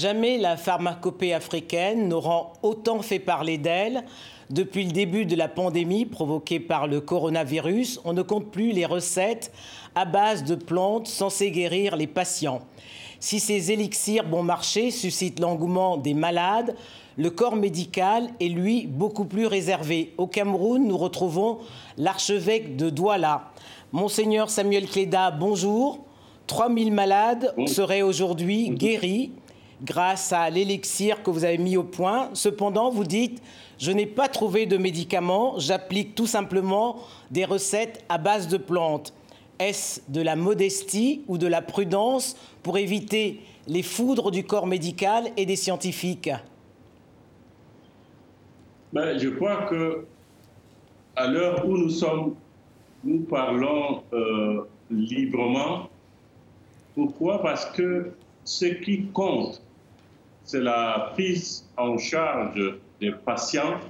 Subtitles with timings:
[0.00, 4.04] Jamais la pharmacopée africaine n'aura autant fait parler d'elle.
[4.48, 8.86] Depuis le début de la pandémie provoquée par le coronavirus, on ne compte plus les
[8.86, 9.52] recettes
[9.96, 12.60] à base de plantes censées guérir les patients.
[13.18, 16.76] Si ces élixirs bon marché suscitent l'engouement des malades,
[17.16, 20.14] le corps médical est lui beaucoup plus réservé.
[20.16, 21.58] Au Cameroun, nous retrouvons
[21.96, 23.50] l'archevêque de Douala.
[23.90, 26.04] Monseigneur Samuel Cléda, bonjour.
[26.46, 29.32] 3000 malades seraient aujourd'hui guéris
[29.82, 32.30] grâce à l'élixir que vous avez mis au point.
[32.34, 33.42] Cependant, vous dites,
[33.78, 36.96] je n'ai pas trouvé de médicaments, j'applique tout simplement
[37.30, 39.14] des recettes à base de plantes.
[39.58, 45.30] Est-ce de la modestie ou de la prudence pour éviter les foudres du corps médical
[45.36, 46.30] et des scientifiques?
[48.92, 50.06] Ben, Je crois que
[51.16, 52.34] à l'heure où nous sommes,
[53.04, 55.88] nous parlons euh, librement.
[56.94, 57.42] Pourquoi?
[57.42, 58.12] Parce que
[58.44, 59.60] ce qui compte,
[60.48, 62.58] c'est la prise en charge
[63.02, 63.80] des patients.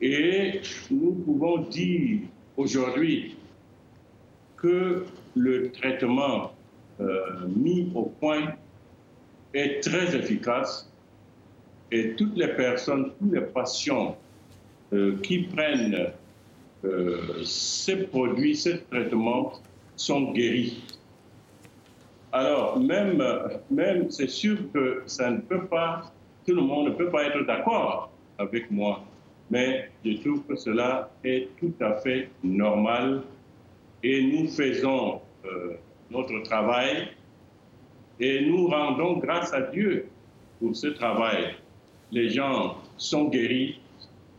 [0.00, 2.20] Et nous pouvons dire
[2.56, 3.36] aujourd'hui
[4.56, 5.04] que
[5.36, 6.52] le traitement
[7.00, 8.54] euh, mis au point
[9.52, 10.90] est très efficace
[11.92, 14.16] et toutes les personnes, tous les patients
[14.94, 16.12] euh, qui prennent
[16.86, 19.52] euh, ces produits, ces traitements
[19.96, 20.82] sont guéris.
[22.32, 23.22] Alors, même,
[23.70, 26.12] même c'est sûr que ça ne peut pas,
[26.46, 29.04] tout le monde ne peut pas être d'accord avec moi,
[29.50, 33.22] mais je trouve que cela est tout à fait normal
[34.02, 35.74] et nous faisons euh,
[36.10, 37.08] notre travail
[38.20, 40.06] et nous rendons grâce à Dieu
[40.60, 41.54] pour ce travail.
[42.12, 43.80] Les gens sont guéris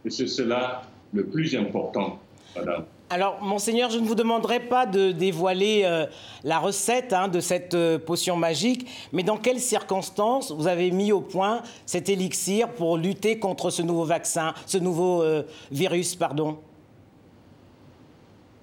[0.06, 2.19] et c'est cela le plus important.
[2.56, 2.85] Madame.
[3.13, 6.05] Alors, monseigneur, je ne vous demanderai pas de dévoiler euh,
[6.45, 11.11] la recette hein, de cette euh, potion magique, mais dans quelles circonstances vous avez mis
[11.11, 16.59] au point cet élixir pour lutter contre ce nouveau vaccin, ce nouveau euh, virus, pardon?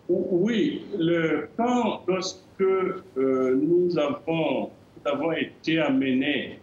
[0.08, 6.58] Oui, le temps lorsque nous avons, nous avons été amenés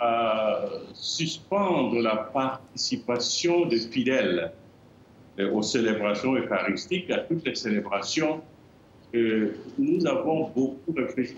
[0.00, 4.50] à suspendre la participation des fidèles
[5.44, 8.40] aux célébrations eucharistiques, à toutes les célébrations,
[9.14, 11.34] euh, nous avons beaucoup réfléchi.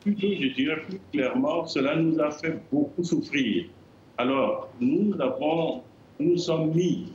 [0.00, 3.66] plutôt, je dirais plus clairement, cela nous a fait beaucoup souffrir.
[4.18, 5.82] Alors, nous avons,
[6.20, 7.12] nous sommes mis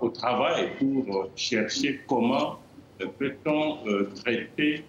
[0.00, 2.58] au travail pour chercher comment
[3.18, 4.84] peut-on euh, traiter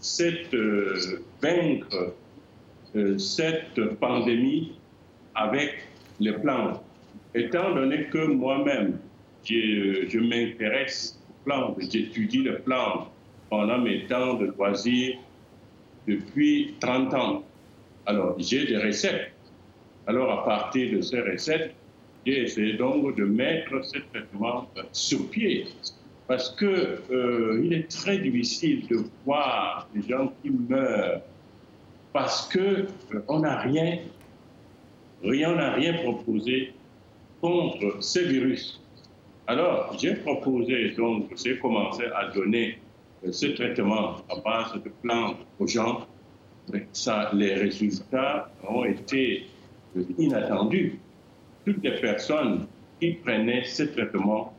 [0.00, 0.56] cette
[1.42, 2.14] vaincre
[3.18, 4.72] cette pandémie
[5.34, 5.86] avec
[6.18, 6.80] les plantes.
[7.34, 8.98] Étant donné que moi-même,
[9.44, 13.08] je, m'intéresse aux plantes, j'étudie les plantes
[13.48, 15.16] pendant mes temps de loisirs
[16.06, 17.44] depuis 30 ans.
[18.06, 19.32] Alors, j'ai des recettes.
[20.06, 21.74] Alors, à partir de ces recettes,
[22.26, 25.66] j'ai essayé donc de mettre ce traitement sur pied.
[26.26, 31.20] Parce qu'il euh, est très difficile de voir des gens qui meurent
[32.12, 32.58] parce qu'on
[33.36, 33.98] euh, n'a rien,
[35.22, 36.72] rien n'a rien proposé
[37.40, 38.80] contre ces virus.
[39.50, 42.78] Alors, j'ai proposé, donc, j'ai commencé à donner
[43.26, 46.06] euh, ce traitement à base de plantes aux gens.
[46.92, 49.48] Ça, les résultats ont été
[49.96, 51.00] euh, inattendus.
[51.64, 52.68] Toutes les personnes
[53.00, 54.54] qui prenaient ce traitement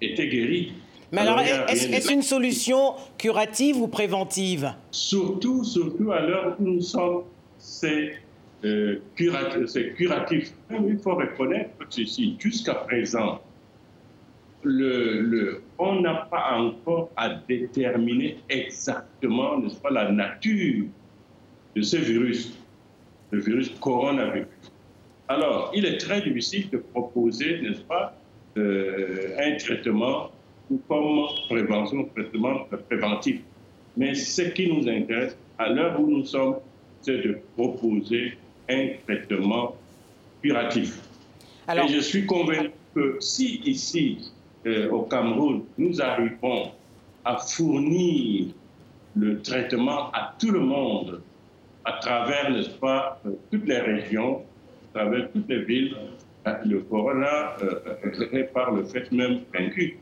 [0.00, 0.72] étaient guéries.
[1.12, 4.72] Mais alors, est-ce une solution curative ou préventive?
[4.90, 7.24] Surtout, surtout à l'heure où nous sommes,
[7.58, 8.14] c'est
[8.64, 10.54] euh, curatif.
[10.70, 12.36] Il faut reconnaître ceci.
[12.38, 13.42] Jusqu'à présent,
[14.62, 20.86] le, on n'a pas encore à déterminer exactement, n'est-ce pas, la nature
[21.74, 22.58] de ce virus,
[23.30, 24.48] le virus coronavirus.
[25.28, 28.14] Alors, il est très difficile de proposer, n'est-ce pas,
[28.58, 30.30] euh, un traitement
[30.88, 33.40] comme prévention, traitement préventif.
[33.96, 36.56] Mais ce qui nous intéresse, à l'heure où nous sommes,
[37.02, 38.36] c'est de proposer
[38.68, 39.76] un traitement
[40.42, 40.98] curatif.
[41.68, 44.32] Et je suis convaincu que si ici,
[44.66, 46.72] euh, au Cameroun, nous arrivons
[47.24, 48.48] à fournir
[49.16, 51.22] le traitement à tout le monde,
[51.84, 54.42] à travers, n'est-ce pas, euh, toutes les régions,
[54.94, 55.96] à travers toutes les villes,
[56.46, 57.56] euh, le corona
[58.32, 59.98] est par le fait même vaincu.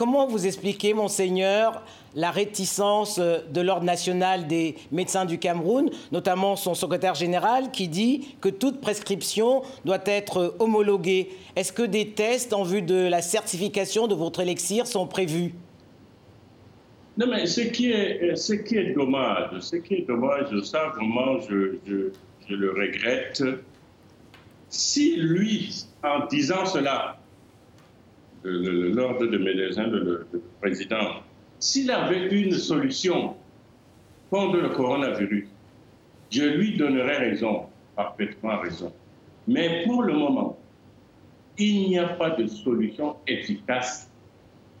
[0.00, 6.72] Comment vous expliquez, monseigneur, la réticence de l'Ordre national des médecins du Cameroun, notamment son
[6.72, 11.28] secrétaire général, qui dit que toute prescription doit être homologuée?
[11.54, 15.52] Est-ce que des tests en vue de la certification de votre élixir sont prévus?
[17.18, 21.38] Non, mais ce qui est, ce qui est dommage, ce qui est dommage, ça vraiment,
[21.46, 21.76] je,
[22.48, 23.42] je le regrette.
[24.70, 27.19] Si lui, en disant cela,
[28.44, 31.22] l'ordre de médecins, le, le président,
[31.58, 33.34] s'il avait une solution
[34.30, 35.46] contre le coronavirus,
[36.30, 37.66] je lui donnerais raison,
[37.96, 38.92] parfaitement raison.
[39.46, 40.58] Mais pour le moment,
[41.58, 44.08] il n'y a pas de solution efficace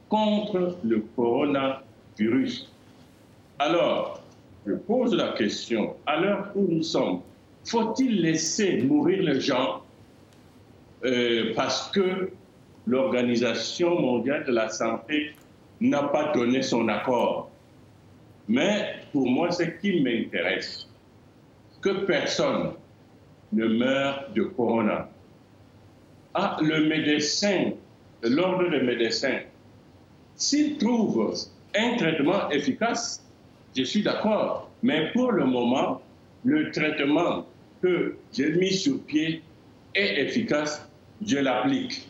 [0.08, 2.72] contre le coronavirus.
[3.58, 4.22] Alors,
[4.66, 7.20] je pose la question, à l'heure où nous sommes,
[7.64, 9.82] faut-il laisser mourir les gens
[11.04, 12.30] euh, parce que
[12.90, 15.32] l'Organisation mondiale de la santé
[15.80, 17.48] n'a pas donné son accord
[18.48, 20.88] Mais pour moi, ce qui m'intéresse,
[21.80, 22.72] que personne
[23.52, 25.08] ne meure de corona.
[26.34, 27.72] Ah, le médecin,
[28.22, 29.40] l'ordre des médecins,
[30.34, 31.34] s'il trouve
[31.76, 33.24] un traitement efficace,
[33.76, 34.68] je suis d'accord.
[34.82, 36.02] Mais pour le moment,
[36.44, 37.46] le traitement
[37.82, 39.42] que j'ai mis sur pied
[39.94, 40.88] est efficace,
[41.24, 42.09] je l'applique.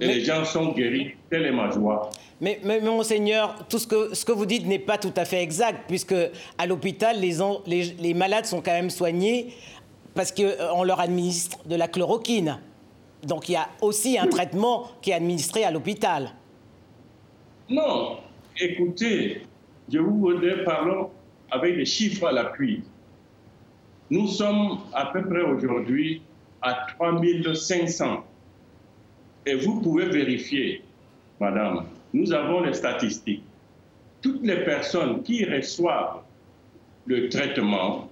[0.00, 2.08] Et les gens sont guéris, telle est ma joie.
[2.40, 5.42] Mais, mais, monseigneur, tout ce que, ce que vous dites n'est pas tout à fait
[5.42, 6.14] exact, puisque
[6.56, 7.36] à l'hôpital, les,
[7.66, 9.52] les, les, malades sont quand même soignés
[10.14, 12.58] parce qu'on euh, leur administre de la chloroquine.
[13.22, 16.30] Donc il y a aussi un traitement qui est administré à l'hôpital.
[17.68, 18.16] Non,
[18.58, 19.42] écoutez,
[19.92, 20.32] je vous
[20.64, 21.10] parlons
[21.50, 22.82] avec des chiffres à l'appui.
[24.10, 26.22] Nous sommes à peu près aujourd'hui
[26.62, 28.24] à 3500.
[29.46, 30.82] Et vous pouvez vérifier,
[31.40, 33.42] madame, nous avons les statistiques.
[34.20, 36.22] Toutes les personnes qui reçoivent
[37.06, 38.10] le traitement,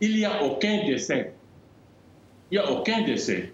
[0.00, 1.32] il n'y a aucun décès.
[2.50, 3.52] Il n'y a aucun décès.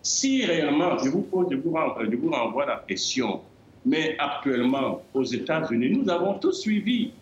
[0.00, 3.42] Si réellement, je vous, pose, je vous, renvoie, vous renvoie la question,
[3.84, 7.12] mais actuellement, aux États-Unis, nous avons tous suivi.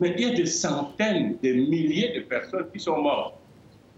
[0.00, 3.34] Mais il y a des centaines, des milliers de personnes qui sont mortes.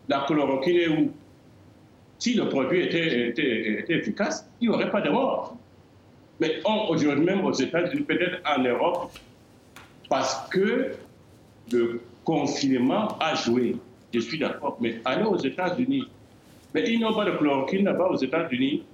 [0.09, 1.11] La chloroquine est où?
[2.19, 5.57] Si le produit était, efficace, il n'y aurait pas de mort.
[6.41, 9.13] Mais aujourd'hui même aux États-Unis, peut-être en Europe,
[10.09, 10.93] parce que
[11.73, 13.77] le confinement a joué.
[14.13, 14.77] Je suis d'accord.
[14.81, 16.05] Mais allez aux États-Unis.
[16.75, 18.85] Mais ils n'ont pas de chloroquine là-bas aux États-Unis.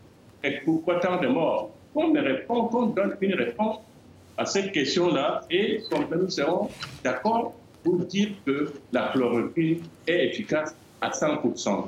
[0.42, 1.70] Et pourquoi tant de morts?
[1.92, 3.78] Qu'on me répond, qu'on donne une réponse
[4.36, 6.68] à cette question-là et nous serons
[7.04, 11.84] d'accord pour dire que la chloroquine est efficace à 100%.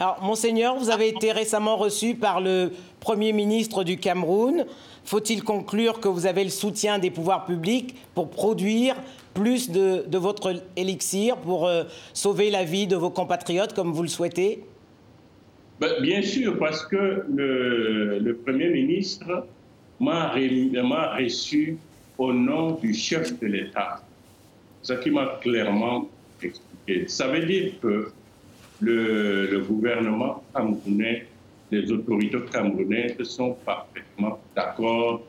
[0.00, 4.66] Alors, Monseigneur, vous avez été récemment reçu par le Premier ministre du Cameroun.
[5.04, 8.96] Faut-il conclure que vous avez le soutien des pouvoirs publics pour produire
[9.34, 14.08] plus de, votre élixir, pour euh, sauver la vie de vos compatriotes comme vous le
[14.08, 14.64] souhaitez?
[15.80, 19.46] Ben, Bien sûr, parce que le, Premier ministre
[20.00, 21.78] m'a reçu
[22.18, 24.02] au nom du chef de l'État.
[24.82, 26.08] Ce qui m'a clairement
[26.42, 27.06] expliqué.
[27.06, 28.08] Ça veut dire que
[28.80, 31.26] le, gouvernement camerounais,
[31.70, 35.22] les autorités camerounaises sont parfaitement d'accord,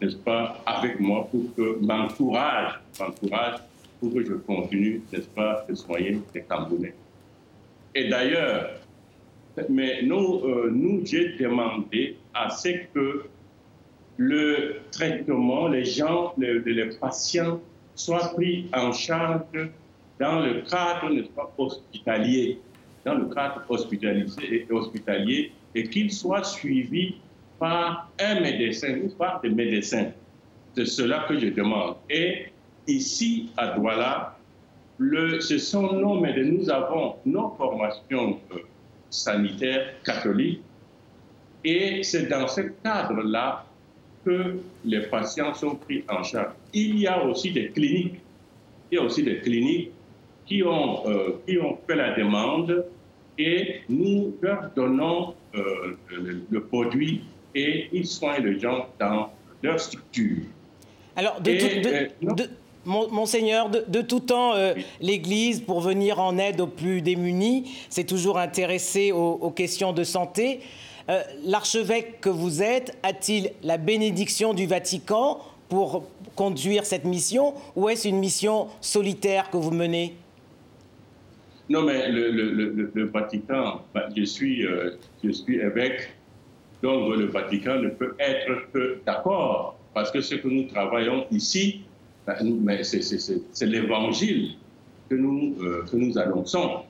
[0.00, 3.60] n'est-ce pas, avec moi pour que m'encourage, m'encourage
[4.00, 6.94] pour que je continue, n'est-ce pas, de soigner les Camerounais.
[7.94, 8.70] Et d'ailleurs,
[9.68, 13.26] mais nous, euh, nous j'ai demandé à ce que
[14.16, 17.60] le traitement, les gens, les, les patients
[17.94, 19.42] soient pris en charge
[20.18, 22.58] dans le cadre, n'est-ce pas, hospitalier
[23.04, 27.16] dans le cadre hospitalisé, hospitalier et qu'il soit suivi
[27.58, 30.10] par un médecin ou par des médecins.
[30.74, 31.96] C'est cela que je demande.
[32.10, 32.46] Et
[32.86, 34.36] ici, à Douala,
[34.98, 36.50] ce sont nos médecins.
[36.50, 38.58] Nous avons nos formations euh,
[39.10, 40.62] sanitaires catholiques
[41.64, 43.64] et c'est dans ce cadre-là
[44.24, 46.52] que les patients sont pris en charge.
[46.72, 48.20] Il y a aussi des cliniques,
[48.90, 49.90] il y a aussi des cliniques
[50.46, 52.84] qui ont, euh, qui ont fait la demande
[53.38, 55.96] et nous leur donnons euh,
[56.50, 57.22] le, produit
[57.54, 59.30] et ils soignent les gens dans
[59.62, 60.44] leur structure.
[61.16, 62.46] Alors, de, euh,
[62.84, 68.38] Monseigneur, de, tout temps, euh, l'Église, pour venir en aide aux plus démunis, s'est toujours
[68.38, 70.60] intéressée aux, questions de santé.
[71.44, 75.38] L'archevêque que vous êtes a-t-il la bénédiction du Vatican
[75.68, 80.14] pour conduire cette mission ou est-ce une mission solitaire que vous menez?
[81.70, 84.90] Non, mais le, le, le, Vatican, bah, je, suis, euh,
[85.22, 86.10] je suis évêque,
[86.82, 91.80] donc le Vatican ne peut être que d'accord, parce que ce que nous travaillons ici,
[92.26, 94.56] bah, c'est l'évangile
[95.08, 96.82] que nous, euh, que nous annonçons.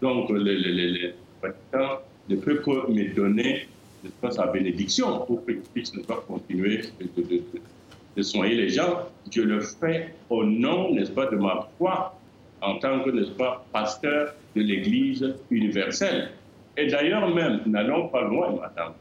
[0.00, 1.12] Donc le,
[1.42, 2.00] Vatican
[2.30, 3.68] ne peut que me donner
[4.30, 5.92] sa bénédiction pour que je puisse
[6.26, 7.42] continuer de, de,
[8.16, 9.00] de, soigner les gens.
[9.30, 12.14] Je le fais au nom, n'est-ce pas, de ma foi
[12.64, 16.30] en tant que, pas, pasteur de l'Église universelle.
[16.76, 18.94] Et d'ailleurs même, n'allons pas loin, madame.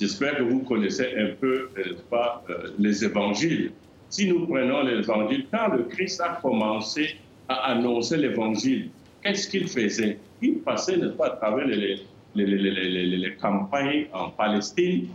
[0.00, 1.68] J'espère que vous connaissez un peu,
[2.10, 3.72] pas, euh, les évangiles.
[4.08, 7.16] Si nous prenons l'évangile, quand le Christ a commencé
[7.48, 8.90] à annoncer l'évangile,
[9.22, 10.18] qu'est-ce qu'il faisait?
[10.40, 12.00] Il passait, n'est-ce pas, à travers les,
[12.34, 15.08] les, les, les, campagnes en Palestine,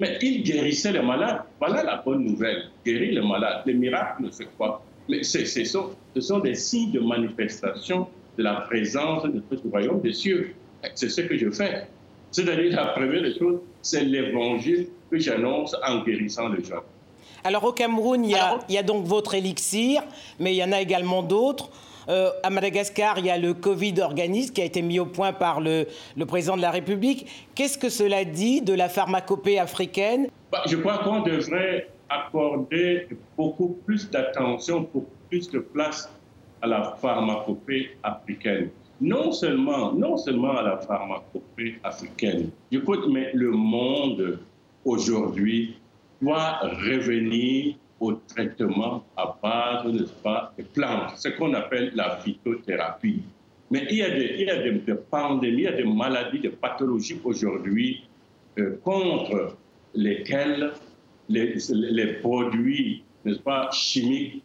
[0.00, 1.42] mais il guérissait les malades.
[1.58, 2.64] Voilà la bonne nouvelle.
[2.84, 3.62] Guérir les malades.
[3.66, 8.42] Les miracles ne fait quoi Mais ce sont, ce sont des signes de manifestation de
[8.42, 10.54] la présence de notre royaume des cieux.
[10.94, 11.86] C'est ce que je fais.
[12.30, 16.82] C'est-à-dire, la première des choses, c'est l'évangile que j'annonce en guérissant les gens.
[17.44, 20.02] Alors au Cameroun, il y, a, il y a donc votre élixir,
[20.40, 21.70] mais il y en a également d'autres.
[22.08, 25.32] Euh, à Madagascar, il y a le Covid organisme qui a été mis au point
[25.32, 25.86] par le,
[26.26, 27.26] président de la République.
[27.54, 30.28] Qu'est-ce que cela dit de la pharmacopée africaine?
[30.52, 36.10] Bah, Je crois qu'on devrait accorder beaucoup plus d'attention, beaucoup plus de place
[36.62, 38.70] à la pharmacopée africaine.
[39.00, 42.50] Non seulement, non seulement à la pharmacopée africaine.
[42.72, 44.40] Écoute, mais le monde
[44.84, 45.76] aujourd'hui
[46.22, 49.92] doit revenir au traitement à base,
[50.56, 53.22] des plantes, ce qu'on appelle la phytothérapie.
[53.70, 56.38] Mais il y a des, il y a des, pandémies, il y a des maladies,
[56.38, 58.04] des pathologies aujourd'hui
[58.58, 59.56] euh, contre
[59.94, 60.72] lesquelles
[61.28, 64.42] les, produits, n'est-ce pas, chimiques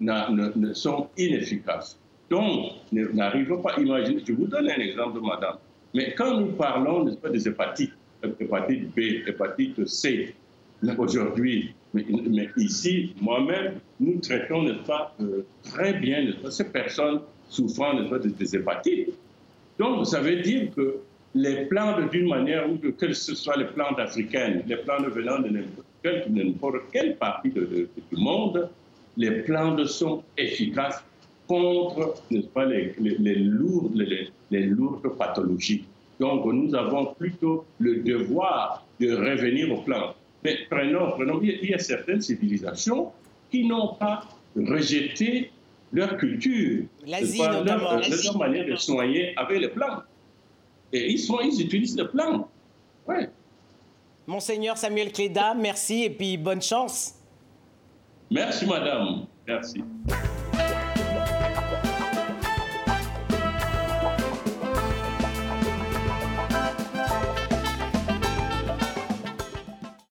[0.00, 1.98] ne, sont inefficaces.
[2.30, 5.56] Donc, n'arrivons pas à imaginer, je vous donne un exemple, madame,
[5.94, 7.94] mais quand nous parlons, n'est-ce pas, des hépatites,
[8.38, 10.34] hépatite B, hépatite C,
[10.98, 12.04] aujourd'hui, mais,
[12.56, 19.14] ici, moi-même, nous traitons, n'est-ce euh, très bien, ces personnes souffrant, n'est-ce pas, des, hépatites.
[19.78, 20.96] Donc, ça veut dire que
[21.34, 25.38] les plantes, d'une manière ou de que ce soit les plantes africaines, les plantes venant
[25.38, 25.48] de
[26.04, 28.68] n'importe quelle partie du monde,
[29.16, 31.02] les plantes sont efficaces
[31.46, 32.94] contre, n'est-ce pas, les,
[33.36, 35.84] lourdes, les, les lourdes pathologies.
[36.20, 40.16] Donc, nous avons plutôt le devoir de revenir aux plantes.
[40.44, 43.12] Mais prenons, prenons, il y a certaines civilisations
[43.50, 44.24] qui n'ont pas
[44.56, 45.50] rejeté
[45.92, 47.38] leur culture, L'Asie.
[47.38, 50.02] Leur, leur, manière de soigner avec les plantes.
[50.92, 52.47] Et ils, sont, ils utilisent les plantes.
[54.28, 57.14] Monseigneur Samuel Cléda, merci et puis bonne chance.
[58.30, 59.24] Merci, madame.
[59.46, 59.82] Merci.